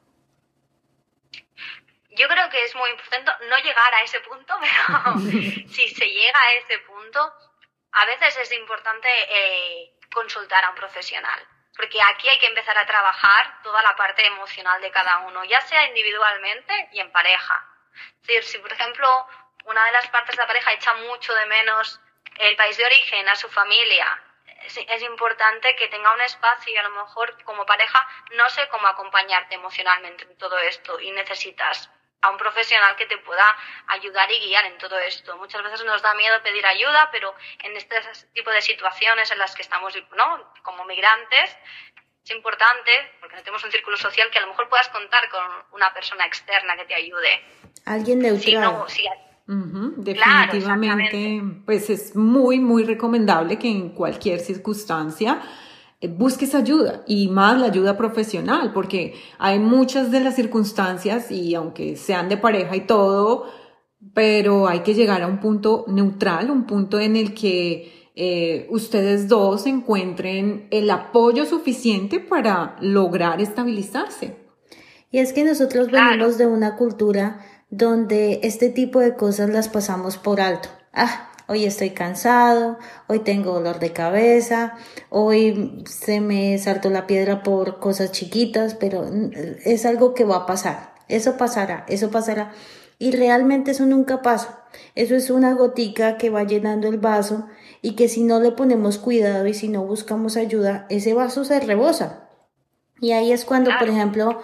[2.18, 5.20] Yo creo que es muy importante no llegar a ese punto, pero
[5.70, 7.32] si se llega a ese punto,
[7.92, 11.40] a veces es importante eh, consultar a un profesional,
[11.78, 15.62] porque aquí hay que empezar a trabajar toda la parte emocional de cada uno, ya
[15.62, 17.66] sea individualmente y en pareja.
[17.94, 19.08] Es decir, si por ejemplo
[19.66, 22.00] una de las partes de la pareja echa mucho de menos
[22.40, 24.24] el país de origen, a su familia.
[24.64, 28.88] Es, importante que tenga un espacio y a lo mejor como pareja no sé cómo
[28.88, 31.90] acompañarte emocionalmente en todo esto y necesitas
[32.22, 33.46] a un profesional que te pueda
[33.88, 35.38] ayudar y guiar en todo esto.
[35.38, 37.96] Muchas veces nos da miedo pedir ayuda, pero en este
[38.34, 40.54] tipo de situaciones en las que estamos ¿no?
[40.64, 41.56] como migrantes,
[42.24, 45.42] es importante, porque no tenemos un círculo social, que a lo mejor puedas contar con
[45.72, 47.42] una persona externa que te ayude.
[47.86, 48.84] Alguien neutral.
[48.88, 49.08] Si
[49.48, 55.42] definitivamente, pues es muy, muy recomendable que en cualquier circunstancia
[56.02, 61.96] busques ayuda y más la ayuda profesional, porque hay muchas de las circunstancias y aunque
[61.96, 63.46] sean de pareja y todo,
[64.14, 69.28] pero hay que llegar a un punto neutral, un punto en el que eh, ustedes
[69.28, 74.36] dos encuentren el apoyo suficiente para lograr estabilizarse.
[75.12, 80.18] Y es que nosotros venimos de una cultura donde este tipo de cosas las pasamos
[80.18, 80.70] por alto.
[80.94, 84.76] Ah, hoy estoy cansado, hoy tengo dolor de cabeza,
[85.10, 89.10] hoy se me saltó la piedra por cosas chiquitas, pero
[89.64, 90.94] es algo que va a pasar.
[91.08, 92.52] Eso pasará, eso pasará.
[93.00, 94.66] Y realmente eso nunca pasa.
[94.96, 97.48] Eso es una gotica que va llenando el vaso
[97.82, 101.60] y que si no le ponemos cuidado y si no buscamos ayuda, ese vaso se
[101.60, 102.30] rebosa.
[103.00, 104.42] Y ahí es cuando, por ejemplo,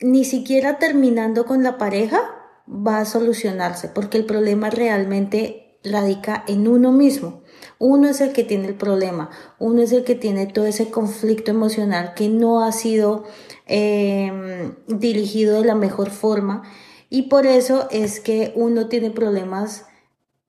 [0.00, 2.20] ni siquiera terminando con la pareja
[2.68, 7.42] va a solucionarse, porque el problema realmente radica en uno mismo.
[7.78, 11.50] Uno es el que tiene el problema, uno es el que tiene todo ese conflicto
[11.50, 13.24] emocional que no ha sido
[13.66, 16.62] em, dirigido de la mejor forma
[17.08, 19.86] y por eso es que uno tiene problemas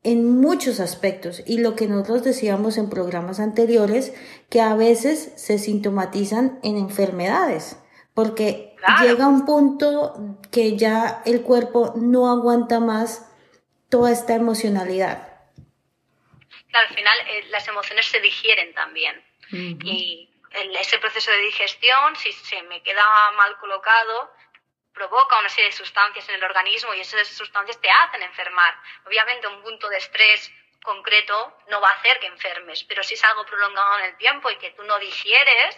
[0.03, 4.13] en muchos aspectos y lo que nosotros decíamos en programas anteriores,
[4.49, 7.77] que a veces se sintomatizan en enfermedades,
[8.13, 13.25] porque llega un punto que ya el cuerpo no aguanta más
[13.89, 15.28] toda esta emocionalidad.
[16.73, 19.23] Al final eh, las emociones se digieren también.
[19.51, 20.29] Y
[20.79, 24.31] ese proceso de digestión, si se me queda mal colocado,
[24.93, 28.75] provoca una serie de sustancias en el organismo y esas sustancias te hacen enfermar.
[29.05, 30.51] Obviamente un punto de estrés
[30.83, 34.49] concreto no va a hacer que enfermes, pero si es algo prolongado en el tiempo
[34.49, 35.77] y que tú no digieres,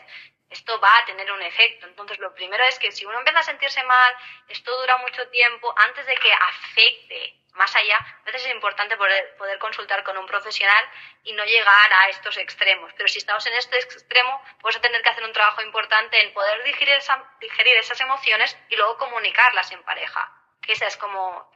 [0.51, 1.87] esto va a tener un efecto.
[1.87, 4.15] Entonces, lo primero es que si uno empieza a sentirse mal,
[4.49, 9.59] esto dura mucho tiempo, antes de que afecte más allá, a veces es importante poder,
[9.59, 10.85] consultar con un profesional
[11.23, 12.91] y no llegar a estos extremos.
[12.95, 16.33] Pero si estamos en este extremo, vamos a tener que hacer un trabajo importante en
[16.33, 16.99] poder digerir,
[17.39, 20.31] digerir esas emociones y luego comunicarlas en pareja.
[20.61, 21.49] Que ese es como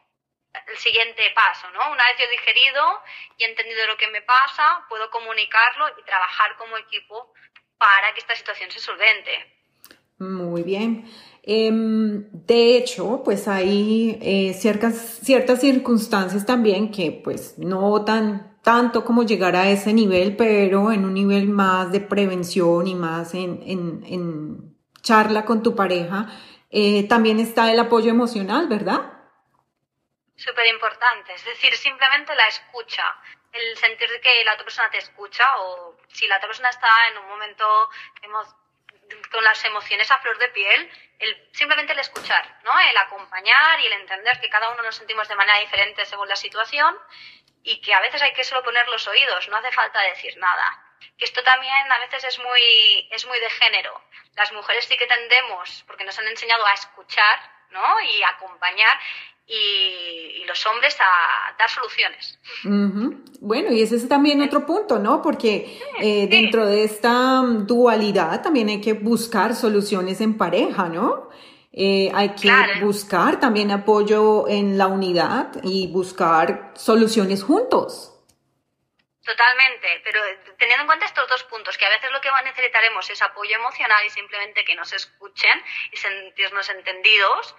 [0.68, 1.92] el siguiente paso, ¿no?
[1.92, 3.04] Una vez yo he digerido
[3.38, 7.34] y he entendido lo que me pasa, puedo comunicarlo y trabajar como equipo
[7.78, 9.32] para que esta situación se solvente.
[10.20, 11.12] Muy bien.
[11.44, 19.06] Em, de hecho, pues hay eh, ciertas, ciertas circunstancias también que pues no tan tanto
[19.06, 23.62] como llegar a ese nivel, pero en un nivel más de prevención y más en,
[23.64, 26.32] en, charla con tu pareja.
[26.72, 29.16] Eh, también está el apoyo emocional, ¿verdad?
[30.36, 31.34] súper importante.
[31.34, 33.04] Es decir, simplemente la escucha.
[33.56, 37.18] El sentir que la otra persona te escucha o si la otra persona está en
[37.20, 37.90] un momento
[39.32, 42.78] con las emociones a flor de piel, el, simplemente el escuchar, ¿no?
[42.80, 46.36] El acompañar y el entender que cada uno nos sentimos de manera diferente según la
[46.36, 46.98] situación
[47.64, 50.82] y que a veces hay que solo poner los oídos, no hace falta decir nada.
[51.18, 54.02] Que esto también a veces es muy, es muy de género.
[54.36, 57.40] Las mujeres sí que tendemos, porque nos han enseñado a escuchar,
[57.70, 58.02] ¿no?
[58.02, 59.00] Y acompañar,
[59.48, 62.40] y, los hombres a dar soluciones.
[63.42, 65.20] Bueno, y ese es también otro punto, ¿no?
[65.22, 71.30] Porque eh, dentro de esta dualidad también hay que buscar soluciones en pareja, ¿no?
[71.74, 78.16] Eh, hay que buscar también apoyo en la unidad y buscar soluciones juntos.
[79.26, 80.22] Totalmente, pero
[80.60, 84.06] teniendo en cuenta estos dos puntos, que a veces lo que necesitaremos es apoyo emocional
[84.06, 87.56] y simplemente que nos escuchen y sentirnos entendidos,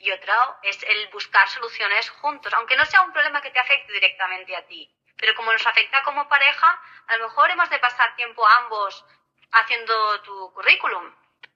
[0.00, 3.92] y otro es el buscar soluciones juntos, aunque no sea un problema que te afecte
[3.92, 4.90] directamente a ti.
[5.18, 9.04] Pero como nos afecta como pareja, a lo mejor hemos de pasar tiempo ambos
[9.52, 11.14] haciendo tu currículum,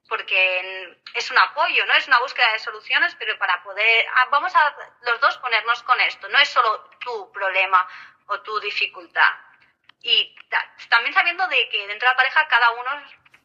[0.08, 4.54] porque es un apoyo, no es una búsqueda de soluciones, pero para poder, ah, vamos
[4.54, 7.88] a los dos ponernos con esto, no es solo tu problema
[8.26, 9.32] o tu dificultad.
[10.02, 10.36] Y
[10.90, 12.90] también sabiendo de que dentro de la pareja cada uno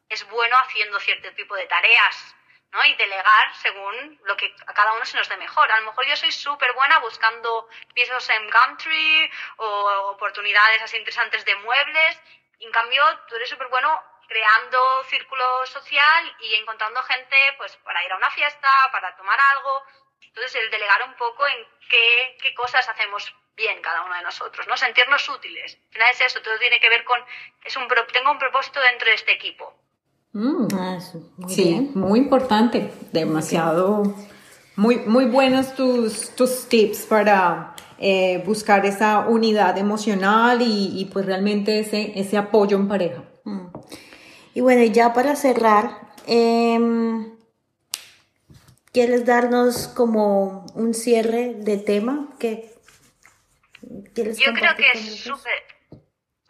[0.09, 2.35] es bueno haciendo cierto tipo de tareas
[2.71, 2.85] ¿no?
[2.85, 5.71] Y delegar según lo que a cada uno se nos dé mejor.
[5.71, 11.45] A lo mejor yo soy súper buena buscando pisos en Gumtree o oportunidades así interesantes
[11.45, 12.21] de muebles.
[12.59, 18.03] Y en cambio, tú eres súper bueno creando círculo social y encontrando gente pues para
[18.05, 19.83] ir a una fiesta, para tomar algo.
[20.21, 24.67] Entonces, el delegar un poco en qué, qué cosas hacemos bien cada uno de nosotros,
[24.67, 24.77] ¿no?
[24.77, 25.75] Sentirnos útiles.
[25.87, 27.23] Al final es eso, todo tiene que ver con,
[27.63, 29.75] es un, tengo un propósito dentro de este equipo.
[30.33, 30.67] Mm.
[30.73, 30.99] Ah,
[31.47, 34.15] sí, muy importante, demasiado,
[34.75, 41.79] muy, muy buenos tus, tus tips para eh, buscar esa unidad emocional y, pues realmente
[41.79, 43.23] ese, ese apoyo en pareja.
[43.43, 43.67] Mm.
[44.53, 47.35] Y bueno, ya para cerrar, em,
[48.93, 52.29] ¿quieres darnos como un cierre de tema?
[52.37, 52.75] que
[53.81, 55.79] Yo creo que es súper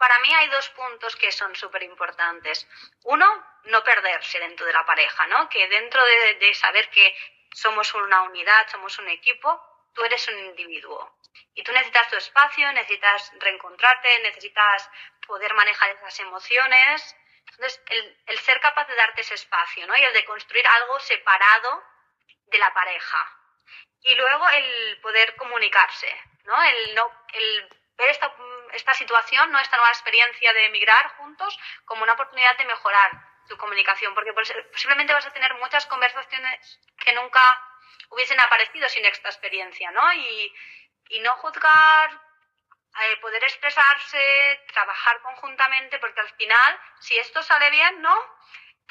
[0.00, 2.66] para mí hay dos puntos que son súper importantes.
[3.04, 3.26] Uno,
[3.64, 5.48] no perderse dentro de la pareja, ¿no?
[5.48, 7.16] Que dentro de, saber que
[7.52, 9.60] somos una unidad, somos un equipo,
[9.94, 11.18] tú eres un individuo.
[11.54, 14.90] Y tú necesitas tu espacio, necesitas reencontrarte, necesitas
[15.26, 17.16] poder manejar esas emociones.
[17.50, 19.96] Entonces, el, el ser capaz de darte ese espacio, ¿no?
[19.96, 21.82] Y el de construir algo separado
[22.46, 23.36] de la pareja.
[24.02, 26.62] Y luego el poder comunicarse, ¿no?
[26.62, 28.34] El, no, el ver esta
[28.72, 29.58] esta situación, ¿no?
[29.58, 33.10] esta nueva experiencia de emigrar juntos, como una oportunidad de mejorar
[33.50, 37.42] tu comunicación, porque posiblemente vas a tener muchas conversaciones que nunca
[38.10, 40.12] hubiesen aparecido sin esta experiencia, ¿no?
[40.14, 40.52] Y,
[41.22, 42.10] no juzgar,
[43.02, 48.16] eh, poder expresarse, trabajar conjuntamente, porque al final, si esto sale bien, ¿no?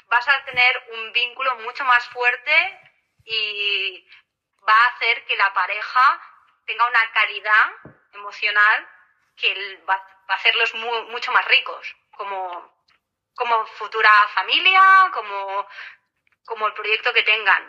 [0.08, 2.54] Vas a tener un vínculo mucho más fuerte
[3.24, 4.06] y
[4.68, 6.22] va a hacer que la pareja
[6.66, 7.72] tenga una calidad
[8.14, 8.88] emocional
[9.38, 9.96] que va,
[10.28, 12.79] a hacerlos mucho más ricos como,
[13.40, 14.82] como futura familia,
[15.14, 15.66] como,
[16.46, 17.64] como el proyecto que tengan.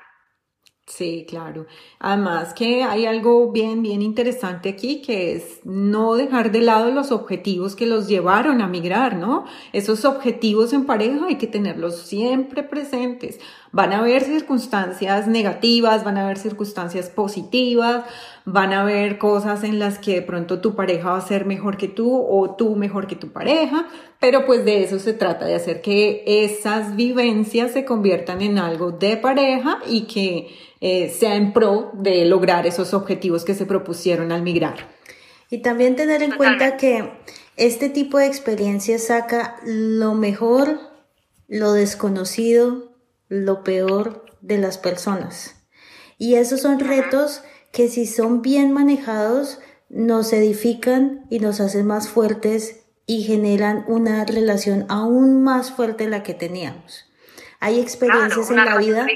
[0.91, 1.67] Sí, claro.
[2.01, 7.13] Además que hay algo bien, bien interesante aquí, que es no dejar de lado los
[7.13, 9.47] objetivos que los llevaron a migrar, ¿no?
[9.73, 13.39] Esos objetivos en pareja hay que tenerlos siempre presentes.
[13.73, 18.05] Van a haber circunstancias negativas, van a haber circunstancias positivas,
[18.45, 21.77] van a haber cosas en las que de pronto tu pareja va a ser mejor
[21.77, 23.87] que tú o tú mejor que tu pareja,
[24.19, 28.91] pero pues de eso se trata, de hacer que esas vivencias se conviertan en algo
[28.91, 30.49] de pareja y que
[30.81, 34.89] eh, sea en pro de lograr esos objetivos que se propusieron al migrar.
[35.49, 37.11] Y también tener en cuenta que
[37.57, 40.81] este tipo de experiencia saca lo mejor,
[41.49, 42.90] lo desconocido,
[43.31, 45.55] lo peor de las personas.
[46.19, 52.09] Y esos son retos que si son bien manejados nos edifican y nos hacen más
[52.09, 57.07] fuertes y generan una relación aún más fuerte de la que teníamos.
[57.59, 59.07] Hay experiencias en la vida.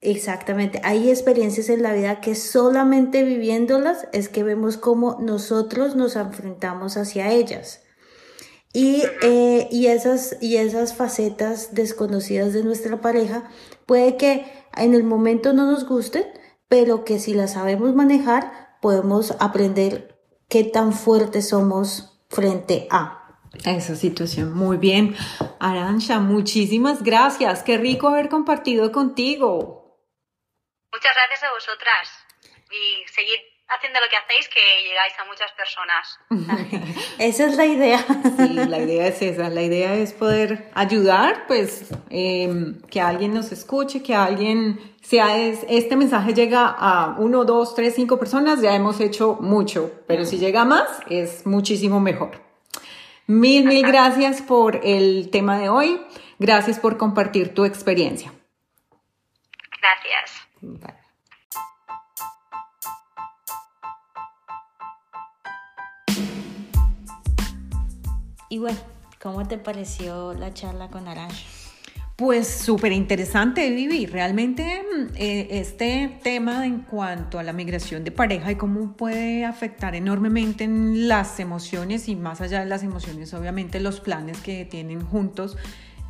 [0.00, 6.16] Exactamente, hay experiencias en la vida que solamente viviéndolas es que vemos cómo nosotros nos
[6.16, 7.81] enfrentamos hacia ellas.
[8.72, 13.50] Y, eh, y, esas, y esas facetas desconocidas de nuestra pareja
[13.84, 14.46] puede que
[14.76, 16.24] en el momento no nos gusten,
[16.68, 20.18] pero que si las sabemos manejar, podemos aprender
[20.48, 23.22] qué tan fuertes somos frente a
[23.64, 24.54] esa situación.
[24.54, 25.16] Muy bien.
[25.60, 27.62] Arancha, muchísimas gracias.
[27.62, 29.98] Qué rico haber compartido contigo.
[30.92, 32.08] Muchas gracias a vosotras
[32.70, 36.18] y seguir haciendo lo que hacéis que llegáis a muchas personas.
[37.18, 38.04] esa es la idea.
[38.36, 39.48] Sí, la idea es esa.
[39.48, 45.96] La idea es poder ayudar, pues, em, que alguien nos escuche, que alguien, sea este
[45.96, 50.64] mensaje llega a uno, dos, tres, cinco personas, ya hemos hecho mucho, pero si llega
[50.64, 52.40] más, es muchísimo mejor.
[53.26, 56.00] Mil, mil gracias por el tema de hoy.
[56.38, 58.32] Gracias por compartir tu experiencia.
[59.80, 61.01] Gracias.
[68.52, 68.76] Y bueno,
[69.18, 71.34] ¿cómo te pareció la charla con Aranja?
[72.16, 74.04] Pues súper interesante, Vivi.
[74.04, 79.46] Realmente mm, eh, este tema en cuanto a la migración de pareja y cómo puede
[79.46, 84.66] afectar enormemente en las emociones y más allá de las emociones, obviamente los planes que
[84.66, 85.56] tienen juntos.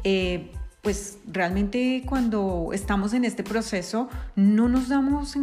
[0.03, 0.51] Eh,
[0.83, 5.37] pues realmente cuando estamos en este proceso no nos damos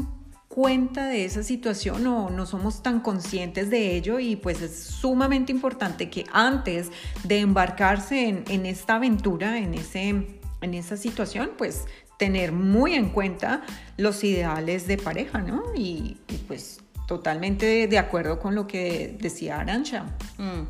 [0.49, 5.51] cuenta de esa situación o no somos tan conscientes de ello y pues es sumamente
[5.51, 6.89] importante que antes
[7.23, 11.85] de embarcarse en, esta aventura, en, ese, en esa situación, pues
[12.17, 13.61] tener muy en cuenta
[13.95, 15.63] los ideales de pareja, ¿no?
[15.75, 20.15] Y, pues totalmente de acuerdo con lo que decía Arancha.
[20.37, 20.63] Mm,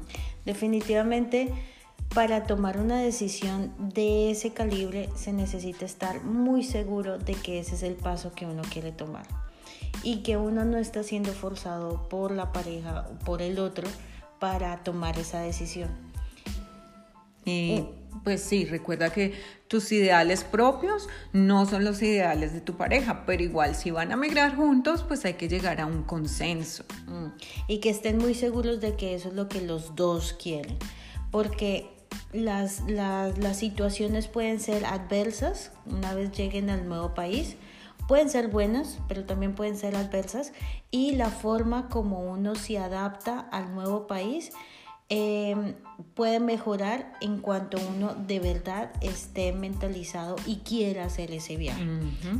[0.45, 1.53] definitivamente
[2.13, 7.75] para tomar una decisión de ese calibre se necesita estar muy seguro de que ese
[7.75, 9.25] es el paso que uno quiere tomar
[10.04, 13.88] y que uno no está siendo forzado por la pareja o por el otro
[14.39, 15.89] para tomar esa decisión.
[17.45, 17.84] Y
[18.24, 19.34] pues sí, recuerda que
[19.68, 24.18] tus ideales propios no son los ideales de tu pareja, pero igual si van a
[24.18, 26.84] migrar juntos, pues hay que llegar a un consenso.
[27.08, 27.28] Mm.
[27.68, 30.78] Y que estén muy seguros de que eso es lo que los dos quieren,
[31.32, 31.89] porque
[32.34, 37.56] las, las, las situaciones pueden ser adversas una vez lleguen al nuevo país
[38.10, 40.51] pueden ser buenas, pero también pueden ser adversas
[40.89, 44.51] y la forma como uno se adapta al nuevo país
[45.10, 45.76] em,
[46.16, 51.86] puede mejorar en cuanto uno de verdad esté mentalizado y quiera hacer ese viaje.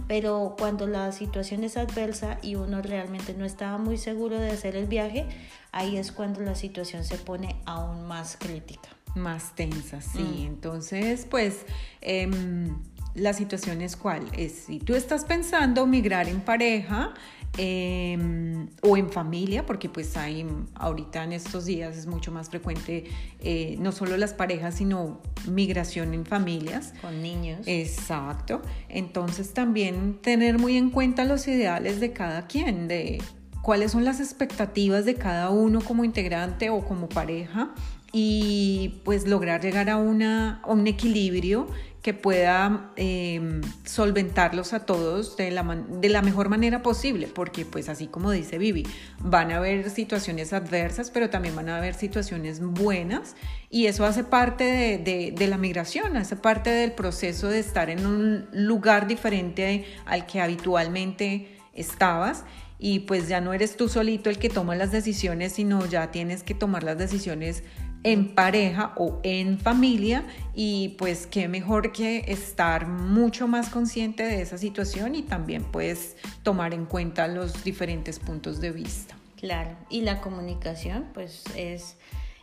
[0.07, 4.76] Pero cuando la situación es adversa y uno realmente no estaba muy seguro de hacer
[4.76, 5.28] el viaje,
[5.72, 8.89] ahí es cuando la situación se pone aún más crítica.
[9.13, 10.20] Más tensa, sí.
[10.20, 10.47] Mm.
[10.47, 11.65] Entonces, pues...
[12.01, 12.76] Em,
[13.16, 14.26] la situación es cuál?
[14.38, 17.14] Es si tú estás pensando migrar en pareja
[17.57, 20.45] em, o en familia, porque pues hay
[20.76, 23.05] ahorita en estos días es mucho más frecuente
[23.41, 26.93] eh, no solo las parejas, sino migración en familias.
[27.01, 27.62] Con niños.
[27.66, 28.62] Exacto.
[28.88, 33.22] Entonces también tener muy en cuenta los ideales de cada quien, de
[33.62, 37.74] cuáles son las expectativas de cada uno como integrante o como pareja
[38.12, 41.68] y pues lograr llegar a, una, a un equilibrio
[42.01, 47.89] que pueda em, solventarlos a todos de la, de la mejor manera posible, porque pues
[47.89, 48.87] así como dice Vivi,
[49.19, 53.35] van a haber situaciones adversas, pero también van a haber situaciones buenas
[53.69, 58.05] y eso hace parte de, de la migración, hace parte del proceso de estar en
[58.05, 62.45] un lugar diferente al que habitualmente estabas
[62.79, 66.43] y pues ya no eres tú solito el que toma las decisiones, sino ya tienes
[66.43, 67.63] que tomar las decisiones
[68.03, 74.41] en pareja o en familia y pues qué mejor que estar mucho más consciente de
[74.41, 79.15] esa situación y también pues tomar en cuenta los diferentes puntos de vista.
[79.35, 81.97] Claro, y la comunicación pues es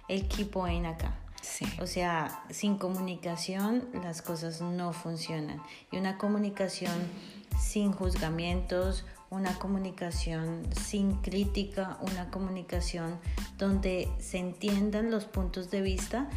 [0.09, 1.15] el key point acá.
[1.43, 1.67] Sí.
[1.81, 5.63] O sea, sin comunicación las cosas no funcionan.
[5.93, 6.93] Y una comunicación
[7.59, 13.19] sin juzgamientos, una comunicación sin crítica, una comunicación
[13.59, 16.29] donde se entiendan los puntos de vista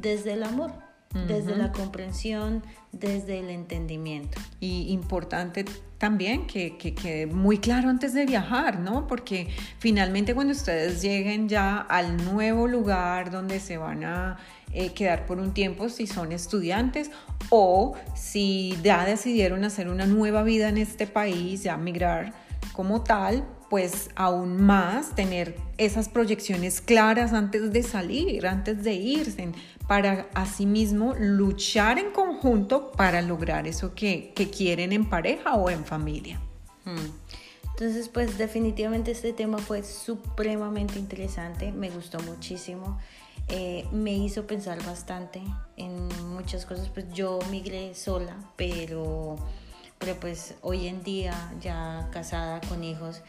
[0.00, 0.72] desde el amor,
[1.14, 4.40] desde la comprensión, desde el entendimiento.
[4.60, 5.64] Y importante
[5.98, 9.06] también que, quede muy claro antes de viajar, ¿no?
[9.06, 9.48] Porque
[9.78, 14.38] finalmente cuando ustedes lleguen ya al nuevo lugar donde se van a
[14.72, 17.10] eh, quedar por un tiempo si son estudiantes
[17.50, 22.32] o si ya decidieron hacer una nueva vida en este país, ya migrar
[22.72, 29.50] como tal, pues aún más tener esas proyecciones claras antes de salir, antes de irse,
[29.86, 36.40] para asimismo luchar en conjunto para lograr eso que, quieren en pareja o en familia.
[36.84, 37.10] Hmm.
[37.70, 42.98] Entonces, pues definitivamente este tema fue supremamente interesante, me gustó muchísimo.
[43.48, 45.42] Eh, me hizo pensar bastante
[45.76, 46.88] en muchas cosas.
[46.88, 49.36] Pues yo migré sola, pero,
[49.98, 53.22] pero pues hoy en día ya casada con hijos,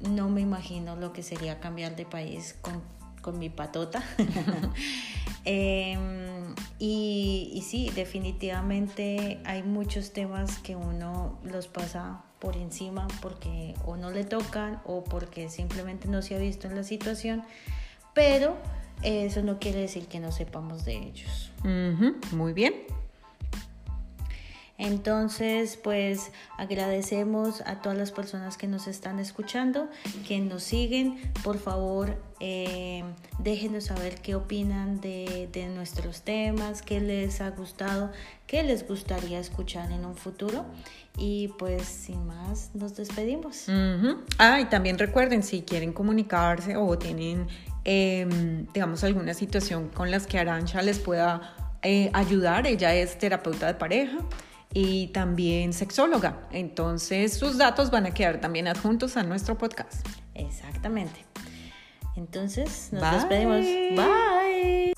[0.00, 2.82] no me imagino lo que sería cambiar de país con,
[3.24, 4.04] con mi patota.
[5.46, 13.74] Em, y, y sí, definitivamente hay muchos temas que uno los pasa por encima porque
[13.84, 17.42] o no le tocan o porque simplemente no se ha visto en la situación,
[18.14, 18.56] pero
[19.02, 21.52] eso no quiere decir que no sepamos de ellos.
[22.32, 22.72] Muy bien.
[24.76, 29.88] Entonces, pues agradecemos a todas las personas que nos están escuchando,
[30.26, 31.32] que nos siguen.
[31.44, 32.16] Por favor,
[32.46, 33.02] eh,
[33.38, 38.12] déjenos saber qué opinan de, nuestros temas, qué les ha gustado,
[38.46, 40.66] qué les gustaría escuchar en un futuro.
[41.16, 43.66] Y pues sin más, nos despedimos.
[44.36, 47.46] Ah, y también recuerden, si quieren comunicarse o tienen,
[47.84, 53.68] em, digamos, alguna situación con las que Arancha les pueda eh, ayudar, ella es terapeuta
[53.68, 54.18] de pareja
[54.74, 56.42] y también sexóloga.
[56.52, 60.06] Entonces sus datos van a quedar también adjuntos a nuestro podcast.
[60.34, 61.24] Exactamente.
[62.16, 63.10] Entonces, nos Bye.
[63.12, 63.60] despedimos.
[63.96, 64.93] Bye.